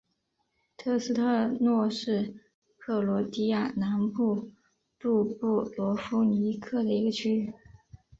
[0.77, 2.33] 特斯特诺是
[2.79, 4.49] 克罗地亚南部
[4.97, 7.53] 杜布罗夫尼克的一个区。